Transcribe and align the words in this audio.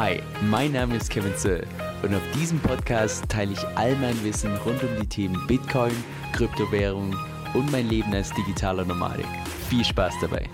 Hi, 0.00 0.20
mein 0.42 0.70
Name 0.70 0.94
ist 0.94 1.10
Kevin 1.10 1.34
Zöll 1.34 1.66
und 2.04 2.14
auf 2.14 2.22
diesem 2.32 2.60
Podcast 2.60 3.28
teile 3.28 3.54
ich 3.54 3.66
all 3.74 3.96
mein 3.96 4.14
Wissen 4.22 4.54
rund 4.64 4.80
um 4.84 4.90
die 5.00 5.08
Themen 5.08 5.44
Bitcoin, 5.48 5.90
Kryptowährung 6.32 7.16
und 7.52 7.72
mein 7.72 7.88
Leben 7.88 8.14
als 8.14 8.32
digitaler 8.32 8.84
Nomadik. 8.84 9.26
Viel 9.68 9.84
Spaß 9.84 10.14
dabei! 10.20 10.44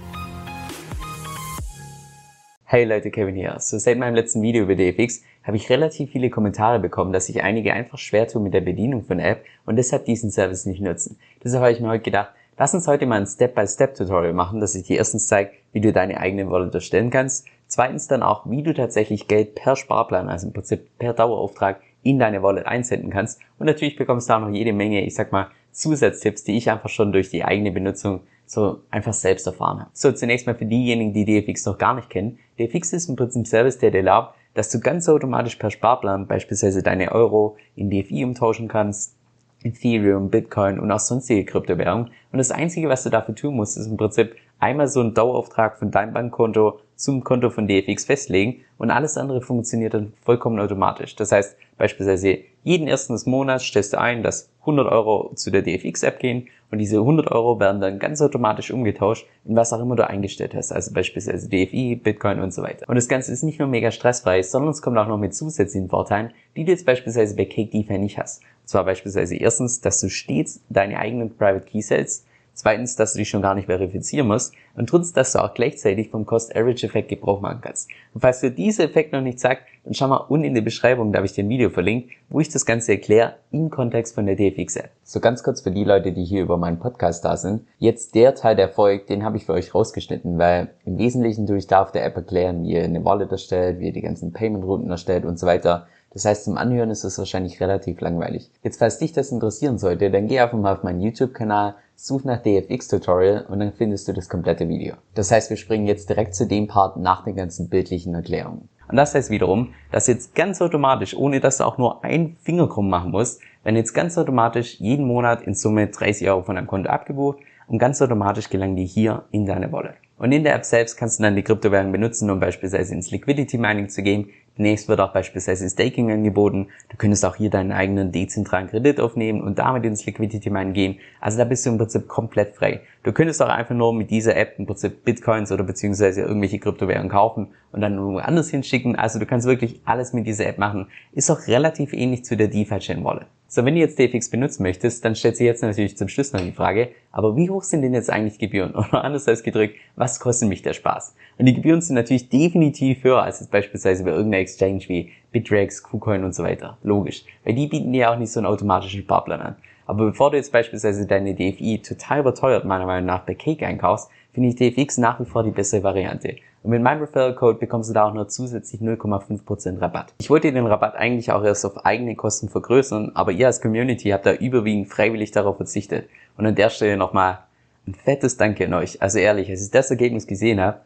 Hey 2.65 2.85
Leute, 2.87 3.11
Kevin 3.11 3.35
hier. 3.35 3.57
So 3.59 3.77
seit 3.77 3.99
meinem 3.99 4.15
letzten 4.15 4.41
Video 4.41 4.63
über 4.63 4.77
DFX 4.77 5.21
habe 5.43 5.59
ich 5.59 5.69
relativ 5.69 6.13
viele 6.13 6.31
Kommentare 6.31 6.79
bekommen, 6.79 7.13
dass 7.13 7.27
sich 7.27 7.43
einige 7.43 7.75
einfach 7.75 7.99
schwer 7.99 8.27
tun 8.27 8.45
mit 8.45 8.55
der 8.55 8.63
Bedienung 8.63 9.05
von 9.05 9.19
der 9.19 9.29
App 9.29 9.45
und 9.67 9.77
deshalb 9.77 10.07
diesen 10.07 10.31
Service 10.31 10.65
nicht 10.65 10.81
nutzen. 10.81 11.19
Deshalb 11.45 11.65
habe 11.65 11.73
ich 11.73 11.81
mir 11.81 11.89
heute 11.89 12.05
gedacht, 12.05 12.31
Lass 12.57 12.73
uns 12.73 12.87
heute 12.87 13.05
mal 13.07 13.21
ein 13.21 13.27
Step-by-Step-Tutorial 13.27 14.33
machen, 14.33 14.61
das 14.61 14.77
ich 14.77 14.85
dir 14.87 14.99
erstens 14.99 15.27
zeige, 15.27 15.51
wie 15.73 15.81
du 15.81 15.93
deine 15.93 16.19
eigene 16.19 16.49
Wallet 16.49 16.73
erstellen 16.73 17.11
kannst. 17.11 17.47
Zweitens 17.75 18.07
dann 18.07 18.23
auch, 18.23 18.49
wie 18.49 18.63
du 18.63 18.73
tatsächlich 18.73 19.27
Geld 19.27 19.57
per 19.57 19.75
Sparplan, 19.75 20.29
also 20.29 20.47
im 20.47 20.53
Prinzip 20.53 20.97
per 20.97 21.13
Dauerauftrag 21.13 21.81
in 22.05 22.21
deine 22.21 22.41
Wallet 22.41 22.67
einsenden 22.67 23.11
kannst. 23.11 23.41
Und 23.59 23.67
natürlich 23.67 23.97
bekommst 23.97 24.31
du 24.31 24.35
auch 24.35 24.39
noch 24.39 24.51
jede 24.51 24.73
Menge, 24.73 25.05
ich 25.05 25.17
sag 25.17 25.33
mal, 25.33 25.49
Zusatztipps, 25.73 26.45
die 26.45 26.57
ich 26.57 26.71
einfach 26.71 26.89
schon 26.89 27.11
durch 27.11 27.31
die 27.31 27.45
eigene 27.45 27.73
Benutzung 27.73 28.21
so 28.47 28.79
einfach 28.93 29.13
selbst 29.13 29.49
erfahren 29.49 29.81
habe. 29.81 29.91
So, 29.93 30.13
zunächst 30.13 30.47
mal 30.47 30.55
für 30.55 30.67
diejenigen, 30.67 31.13
die 31.13 31.25
DFX 31.25 31.67
noch 31.67 31.77
gar 31.77 31.95
nicht 31.95 32.11
kennen. 32.11 32.39
DFX 32.61 32.93
ist 32.93 33.09
im 33.09 33.17
Prinzip 33.17 33.43
ein 33.43 33.45
Service, 33.45 33.79
der 33.79 33.91
dir 33.91 33.99
erlaubt, 33.99 34.37
dass 34.55 34.71
du 34.71 34.79
ganz 34.79 35.09
automatisch 35.09 35.57
per 35.57 35.73
Sparplan 35.73 36.29
beispielsweise 36.29 36.81
deine 36.81 37.11
Euro 37.11 37.57
in 37.75 37.91
DFI 37.91 38.23
umtauschen 38.23 38.69
kannst, 38.69 39.17
Ethereum, 39.65 40.31
Bitcoin 40.31 40.79
und 40.79 40.93
auch 40.93 41.01
sonstige 41.01 41.45
Kryptowährungen. 41.45 42.13
Und 42.31 42.39
das 42.39 42.53
Einzige, 42.53 42.89
was 42.89 43.03
du 43.03 43.11
dafür 43.11 43.35
tun 43.35 43.57
musst, 43.57 43.77
ist 43.77 43.89
im 43.89 43.97
Prinzip 43.97 44.37
einmal 44.59 44.89
so 44.89 45.01
einen 45.01 45.15
Dauerauftrag 45.15 45.79
von 45.79 45.91
deinem 45.91 46.13
Bankkonto 46.13 46.81
zum 46.97 47.25
Konto 47.25 47.51
von 47.51 47.67
DFX 47.67 48.05
festlegen 48.05 48.65
und 48.79 48.91
alles 48.91 49.17
andere 49.17 49.41
funktioniert 49.41 49.95
dann 49.95 50.13
vollkommen 50.23 50.61
automatisch. 50.61 51.17
Das 51.17 51.33
heißt, 51.33 51.57
beispielsweise 51.77 52.39
jeden 52.63 52.89
ersten 52.89 53.13
des 53.13 53.27
Monats 53.27 53.65
stellst 53.65 53.93
du 53.93 54.01
ein, 54.01 54.23
dass 54.23 54.51
100 54.61 54.91
Euro 54.91 55.33
zu 55.35 55.51
der 55.51 55.63
DFX-App 55.63 56.19
gehen 56.19 56.49
und 56.71 56.79
diese 56.79 56.99
100 56.99 57.31
Euro 57.31 57.61
werden 57.61 57.81
dann 57.81 57.99
ganz 57.99 58.23
automatisch 58.23 58.71
umgetauscht 58.71 59.27
in 59.45 59.55
was 59.55 59.73
auch 59.73 59.81
immer 59.81 59.97
du 59.97 60.09
eingestellt 60.09 60.55
hast, 60.55 60.73
also 60.73 60.93
beispielsweise 60.93 61.49
DFI, 61.49 61.97
Bitcoin 61.97 62.41
und 62.41 62.55
so 62.55 62.63
weiter. 62.63 62.89
Und 62.89 62.95
das 62.95 63.09
Ganze 63.09 63.33
ist 63.33 63.43
nicht 63.43 63.59
nur 63.59 63.69
mega 63.69 63.91
stressfrei, 63.91 64.43
sondern 64.43 64.71
es 64.71 64.81
kommt 64.81 64.97
auch 64.97 65.09
noch 65.09 65.19
mit 65.19 65.35
zusätzlichen 65.35 65.91
Vorteilen, 65.91 66.33
die 66.57 66.65
du 66.65 66.71
jetzt 66.71 66.87
beispielsweise 66.87 67.37
bei 67.37 67.45
Cake 67.45 67.77
nicht 67.99 68.19
hast. 68.19 68.43
Und 68.63 68.69
zwar 68.69 68.85
beispielsweise 68.85 69.37
erstens, 69.37 69.83
dass 69.83 70.01
du 70.01 70.09
stets 70.09 70.63
deine 70.71 70.99
eigenen 70.99 71.37
Private 71.37 71.67
Keys 71.67 71.91
hältst, 71.91 72.27
Zweitens, 72.55 72.95
dass 72.95 73.13
du 73.13 73.19
dich 73.19 73.29
schon 73.29 73.43
gar 73.43 73.57
nicht 73.57 73.67
verifizieren 73.67 74.29
musst. 74.29 74.55
Und 74.77 74.91
drittens, 74.91 75.13
dass 75.13 75.33
du 75.33 75.41
auch 75.41 75.55
gleichzeitig 75.55 76.11
vom 76.11 76.25
Cost-Average-Effekt 76.25 77.09
Gebrauch 77.09 77.41
machen 77.41 77.61
kannst. 77.61 77.91
Und 78.15 78.21
falls 78.21 78.41
du 78.41 78.51
diese 78.51 78.85
Effekt 78.85 79.13
noch 79.13 79.21
nicht 79.21 79.41
sagst, 79.41 79.65
dann 79.85 79.93
schau 79.93 80.09
mal 80.09 80.17
unten 80.17 80.47
in 80.47 80.55
der 80.55 80.63
Beschreibung, 80.63 81.13
da 81.13 81.19
habe 81.19 81.27
ich 81.27 81.33
dir 81.33 81.45
ein 81.45 81.49
Video 81.49 81.69
verlinkt, 81.69 82.11
wo 82.29 82.41
ich 82.41 82.49
das 82.49 82.65
Ganze 82.65 82.93
erkläre 82.93 83.35
im 83.51 83.71
Kontext 83.71 84.15
von 84.15 84.25
der 84.25 84.37
DFX-App. 84.37 84.91
So 85.03 85.21
ganz 85.21 85.43
kurz 85.43 85.61
für 85.61 85.73
die 85.73 85.85
Leute, 85.85 86.13
die 86.13 86.25
hier 86.25 86.43
über 86.43 86.57
meinen 86.57 86.79
Podcast 86.79 87.25
da 87.25 87.37
sind. 87.37 87.67
Jetzt 87.79 88.15
der 88.15 88.35
Teil 88.35 88.57
der 88.57 88.69
Folge, 88.69 89.05
den 89.05 89.25
habe 89.25 89.37
ich 89.37 89.47
für 89.47 89.53
euch 89.53 89.75
rausgeschnitten, 89.75 90.39
weil 90.39 90.71
im 90.87 90.97
Wesentlichen 90.97 91.47
tue 91.47 91.59
ich 91.59 91.67
da 91.67 91.83
auf 91.83 91.93
der 91.93 92.05
App 92.05 92.17
erklären, 92.17 92.63
wie 92.63 92.73
ihr 92.73 92.85
eine 92.85 93.05
Wallet 93.05 93.33
erstellt, 93.33 93.81
wie 93.81 93.87
ihr 93.87 93.93
die 93.93 94.01
ganzen 94.01 94.33
Payment-Routen 94.33 94.91
erstellt 94.91 95.25
und 95.25 95.39
so 95.39 95.47
weiter. 95.47 95.87
Das 96.15 96.25
heißt, 96.25 96.45
zum 96.45 96.57
Anhören 96.57 96.91
ist 96.91 97.03
es 97.03 97.19
wahrscheinlich 97.19 97.61
relativ 97.61 98.01
langweilig. 98.01 98.51
Jetzt, 98.63 98.79
falls 98.79 98.99
dich 98.99 99.13
das 99.13 99.33
interessieren 99.33 99.79
sollte, 99.79 100.13
dann 100.13 100.29
geh 100.29 100.39
einfach 100.39 100.57
mal 100.57 100.73
auf 100.73 100.85
meinen 100.85 101.01
YouTube-Kanal, 101.01 101.75
such 101.97 102.25
nach 102.25 102.41
DFX-Tutorial 102.41 103.47
und 103.49 103.59
dann 103.59 103.73
findest 103.73 104.07
du 104.07 104.13
das 104.13 104.29
komplette 104.29 104.69
Video. 104.69 104.95
Das 105.15 105.33
heißt, 105.33 105.51
wir 105.51 105.57
springen 105.57 105.87
jetzt 105.87 106.09
direkt 106.09 106.37
zu 106.37 106.47
dem 106.47 106.69
Part 106.69 106.97
nach 106.97 107.25
den 107.25 107.35
ganzen 107.35 107.69
bildlichen 107.69 108.15
Erklärungen. 108.15 108.69
Und 108.89 108.97
das 108.97 109.15
heißt 109.15 109.31
wiederum, 109.31 109.75
dass 109.91 110.07
jetzt 110.07 110.35
ganz 110.35 110.63
automatisch, 110.63 111.17
ohne 111.17 111.41
dass 111.41 111.59
du 111.59 111.65
auch 111.65 111.79
nur 111.79 112.05
einen 112.05 112.37
Finger 112.43 112.69
krumm 112.69 112.89
machen 112.89 113.11
musst, 113.11 113.41
werden 113.65 113.77
jetzt 113.77 113.95
ganz 113.95 114.17
automatisch 114.17 114.79
jeden 114.81 115.07
Monat 115.07 115.43
in 115.43 115.55
Summe 115.55 115.89
30 115.89 116.29
Euro 116.29 116.43
von 116.43 116.55
deinem 116.55 116.67
Konto 116.67 116.91
abgebucht 116.91 117.39
und 117.67 117.79
ganz 117.79 118.01
automatisch 118.01 118.51
gelangen 118.51 118.77
die 118.77 118.87
hier 118.87 119.25
in 119.31 119.47
deine 119.47 119.73
Wallet. 119.73 119.95
Und 120.17 120.31
in 120.33 120.45
der 120.45 120.55
App 120.55 120.65
selbst 120.65 120.97
kannst 120.97 121.19
du 121.19 121.25
dann 121.25 121.35
die 121.35 121.43
Kryptowährung 121.43 121.91
benutzen, 121.91 122.31
um 122.31 122.39
beispielsweise 122.39 122.95
ins 122.95 123.11
Liquidity 123.11 123.59
Mining 123.59 123.89
zu 123.89 124.03
gehen, 124.03 124.29
Demnächst 124.57 124.89
wird 124.89 125.01
auch 125.01 125.13
beispielsweise 125.13 125.69
Staking 125.69 126.13
angeboten. 126.13 126.69
Du 126.89 126.97
könntest 126.97 127.25
auch 127.25 127.35
hier 127.35 127.51
deinen 127.51 127.73
eigenen 127.73 128.13
dezentralen 128.13 128.69
Kredit 128.69 129.01
aufnehmen 129.01 129.41
und 129.41 129.59
damit 129.59 129.85
ins 129.85 130.07
Liquidity 130.07 130.49
Mine 130.49 130.73
gehen. 130.73 130.99
Also 131.21 131.39
da 131.39 131.45
bist 131.45 131.67
du 131.67 131.71
im 131.71 131.79
Prinzip 131.79 132.07
komplett 132.07 132.55
frei. 132.55 132.83
Du 133.03 133.13
könntest 133.13 133.43
auch 133.43 133.49
einfach 133.49 133.75
nur 133.75 133.93
mit 133.93 134.11
dieser 134.11 134.37
App 134.37 134.55
im 134.59 134.67
Prinzip 134.67 135.05
Bitcoins 135.05 135.51
oder 135.51 135.65
beziehungsweise 135.65 136.23
irgendwelche 136.23 136.61
Kryptowährungen 136.61 137.11
kaufen 137.11 137.49
und 137.73 137.81
dann 137.81 137.95
irgendwo 137.95 138.19
anders 138.19 138.51
hinschicken. 138.51 138.95
Also 138.97 139.19
du 139.19 139.27
kannst 139.27 139.47
wirklich 139.47 139.81
alles 139.85 140.13
mit 140.13 140.27
dieser 140.27 140.47
App 140.47 140.59
machen. 140.59 140.87
Ist 141.13 141.31
auch 141.31 141.47
relativ 141.49 141.93
ähnlich 141.93 142.25
zu 142.25 142.37
der 142.37 142.49
DeFi 142.49 142.79
Chain 142.79 143.03
Wallet. 143.03 143.27
So, 143.55 143.65
wenn 143.65 143.75
du 143.75 143.81
jetzt 143.81 144.01
DFX 144.01 144.31
benutzen 144.31 144.65
möchtest, 144.65 145.05
dann 145.05 145.15
stellt 145.15 145.37
sich 145.37 145.45
jetzt 145.45 145.63
natürlich 145.63 145.97
zum 145.97 146.09
Schluss 146.09 146.33
noch 146.33 146.41
die 146.41 146.51
Frage, 146.51 146.89
aber 147.13 147.37
wie 147.37 147.51
hoch 147.51 147.63
sind 147.63 147.83
denn 147.83 147.95
jetzt 147.95 148.11
eigentlich 148.11 148.41
Gebühren? 148.41 148.75
Oder 148.75 149.05
anders 149.05 149.29
als 149.29 149.45
gedrückt, 149.45 149.77
was 149.95 150.19
kostet 150.19 150.49
mich 150.49 150.63
der 150.63 150.73
Spaß? 150.73 151.15
Und 151.39 151.47
die 151.47 151.55
Gebühren 151.55 151.81
sind 151.81 151.95
natürlich 151.95 152.29
definitiv 152.29 153.05
höher 153.05 153.23
als 153.23 153.39
jetzt 153.39 153.53
beispielsweise 153.53 154.03
bei 154.03 154.11
irgendeiner 154.11 154.43
Exchange 154.45 154.85
wie 154.89 155.11
Bittrex, 155.33 155.83
KuCoin 155.83 156.25
und 156.25 156.35
so 156.35 156.43
weiter. 156.43 156.79
Logisch. 156.83 157.25
Weil 157.45 157.55
die 157.55 157.67
bieten 157.67 157.93
dir 157.93 158.11
auch 158.11 158.19
nicht 158.19 158.33
so 158.33 158.41
einen 158.41 158.47
automatischen 158.47 159.03
Sparplan 159.03 159.41
an. 159.41 159.57
Aber 159.87 160.07
bevor 160.07 160.31
du 160.31 160.37
jetzt 160.37 160.53
beispielsweise 160.53 161.07
deine 161.07 161.35
DFI 161.35 161.83
total 161.83 162.21
überteuert 162.21 162.65
meiner 162.65 162.87
Meinung 162.87 163.07
nach 163.07 163.21
bei 163.21 163.35
Cake 163.35 163.67
einkaufst, 163.67 164.09
finde 164.33 164.49
ich 164.49 164.57
DFX 164.57 164.99
nach 164.99 165.21
wie 165.21 165.25
vor 165.25 165.43
die 165.43 165.51
bessere 165.51 165.83
Variante. 165.83 166.37
Und 166.63 166.71
mit 166.71 166.83
meinem 166.83 167.01
Referral 167.01 167.35
Code 167.35 167.59
bekommst 167.59 167.91
du 167.91 167.95
da 167.95 168.07
auch 168.07 168.15
noch 168.15 168.27
zusätzlich 168.27 168.81
0,5% 168.81 169.83
Rabatt. 169.83 170.15
Ich 170.19 170.31
wollte 170.31 170.51
den 170.51 170.67
Rabatt 170.67 170.95
eigentlich 170.97 171.31
auch 171.31 171.45
erst 171.45 171.67
auf 171.67 171.85
eigene 171.85 172.17
Kosten 172.17 172.49
vergrößern, 172.49 173.13
aber 173.15 173.33
ihr 173.33 173.47
als 173.47 173.61
Community 173.61 174.09
habt 174.09 174.25
da 174.25 174.33
überwiegend 174.33 174.89
freiwillig 174.89 175.31
darauf 175.31 175.57
verzichtet. 175.57 176.09
Und 176.39 176.47
an 176.47 176.55
der 176.55 176.71
Stelle 176.71 176.97
nochmal 176.97 177.41
ein 177.87 177.95
fettes 177.95 178.39
Danke 178.39 178.65
an 178.65 178.75
euch. 178.75 179.03
Also 179.03 179.19
ehrlich, 179.19 179.51
als 179.51 179.63
ich 179.63 179.71
das 179.71 179.91
Ergebnis 179.91 180.27
gesehen 180.27 180.59
habe, 180.59 180.79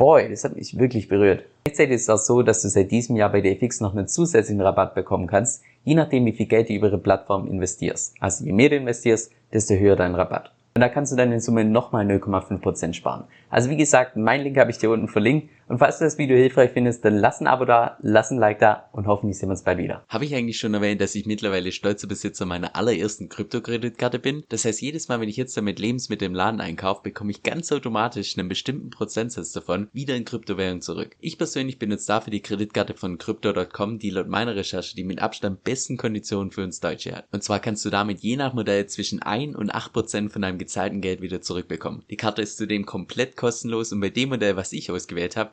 boy, 0.00 0.30
das 0.30 0.44
hat 0.44 0.56
mich 0.56 0.78
wirklich 0.78 1.08
berührt. 1.08 1.44
Gleichzeitig 1.64 1.96
ist 1.96 2.02
es 2.04 2.08
auch 2.08 2.16
so, 2.16 2.40
dass 2.40 2.62
du 2.62 2.68
seit 2.68 2.90
diesem 2.90 3.16
Jahr 3.16 3.30
bei 3.30 3.42
DFX 3.42 3.82
noch 3.82 3.94
einen 3.94 4.08
zusätzlichen 4.08 4.62
Rabatt 4.62 4.94
bekommen 4.94 5.26
kannst, 5.26 5.62
je 5.84 5.94
nachdem 5.94 6.24
wie 6.24 6.32
viel 6.32 6.46
Geld 6.46 6.70
du 6.70 6.72
über 6.72 6.86
ihre 6.86 6.96
Plattform 6.96 7.46
investierst. 7.46 8.14
Also 8.18 8.46
je 8.46 8.52
mehr 8.52 8.70
du 8.70 8.76
investierst, 8.76 9.30
desto 9.52 9.74
höher 9.74 9.96
dein 9.96 10.14
Rabatt. 10.14 10.52
Und 10.74 10.80
da 10.80 10.88
kannst 10.88 11.12
du 11.12 11.16
dann 11.16 11.32
in 11.32 11.40
Summe 11.40 11.66
nochmal 11.66 12.06
0,5% 12.06 12.94
sparen. 12.94 13.24
Also 13.50 13.68
wie 13.68 13.76
gesagt, 13.76 14.16
mein 14.16 14.40
Link 14.40 14.56
habe 14.56 14.70
ich 14.70 14.78
dir 14.78 14.88
unten 14.88 15.06
verlinkt. 15.06 15.50
Und 15.70 15.78
falls 15.78 15.98
du 15.98 16.04
das 16.04 16.18
Video 16.18 16.36
hilfreich 16.36 16.72
findest, 16.72 17.04
dann 17.04 17.16
lass 17.16 17.40
ein 17.40 17.46
Abo 17.46 17.64
da, 17.64 17.96
lass 18.02 18.32
ein 18.32 18.38
Like 18.38 18.58
da 18.58 18.88
und 18.90 19.06
hoffentlich 19.06 19.38
sehen 19.38 19.50
wir 19.50 19.52
uns 19.52 19.62
bald 19.62 19.78
wieder. 19.78 20.02
Habe 20.08 20.24
ich 20.24 20.34
eigentlich 20.34 20.58
schon 20.58 20.74
erwähnt, 20.74 21.00
dass 21.00 21.14
ich 21.14 21.26
mittlerweile 21.26 21.70
stolzer 21.70 22.08
Besitzer 22.08 22.44
meiner 22.44 22.74
allerersten 22.74 23.28
Kryptokreditkarte 23.28 24.18
bin? 24.18 24.42
Das 24.48 24.64
heißt, 24.64 24.82
jedes 24.82 25.06
Mal, 25.06 25.20
wenn 25.20 25.28
ich 25.28 25.36
jetzt 25.36 25.56
damit 25.56 25.78
Lebensmittel 25.78 26.26
im 26.26 26.34
Laden 26.34 26.60
einkaufe, 26.60 27.02
bekomme 27.04 27.30
ich 27.30 27.44
ganz 27.44 27.70
automatisch 27.70 28.36
einen 28.36 28.48
bestimmten 28.48 28.90
Prozentsatz 28.90 29.52
davon 29.52 29.88
wieder 29.92 30.16
in 30.16 30.24
Kryptowährung 30.24 30.80
zurück. 30.80 31.14
Ich 31.20 31.38
persönlich 31.38 31.78
benutze 31.78 32.08
dafür 32.08 32.32
die 32.32 32.42
Kreditkarte 32.42 32.94
von 32.94 33.18
Crypto.com, 33.18 34.00
die 34.00 34.10
laut 34.10 34.26
meiner 34.26 34.56
Recherche 34.56 34.96
die 34.96 35.04
mit 35.04 35.22
Abstand 35.22 35.62
besten 35.62 35.96
Konditionen 35.96 36.50
für 36.50 36.64
uns 36.64 36.80
Deutsche 36.80 37.14
hat. 37.14 37.26
Und 37.30 37.44
zwar 37.44 37.60
kannst 37.60 37.84
du 37.84 37.90
damit 37.90 38.18
je 38.18 38.34
nach 38.34 38.54
Modell 38.54 38.86
zwischen 38.86 39.22
1 39.22 39.54
und 39.54 39.72
8% 39.72 40.30
von 40.30 40.42
deinem 40.42 40.58
gezahlten 40.58 41.00
Geld 41.00 41.22
wieder 41.22 41.42
zurückbekommen. 41.42 42.02
Die 42.10 42.16
Karte 42.16 42.42
ist 42.42 42.56
zudem 42.56 42.86
komplett 42.86 43.36
kostenlos 43.36 43.92
und 43.92 44.00
bei 44.00 44.10
dem 44.10 44.30
Modell, 44.30 44.56
was 44.56 44.72
ich 44.72 44.90
ausgewählt 44.90 45.36
habe, 45.36 45.52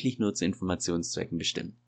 wirklich 0.00 0.18
nur 0.18 0.32
zu 0.34 0.46
Informationszwecken 0.46 1.36
bestimmt. 1.36 1.74